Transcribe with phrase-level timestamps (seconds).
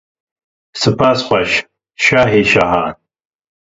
[0.81, 1.51] Spas xweş,
[2.03, 2.93] şahê şahan.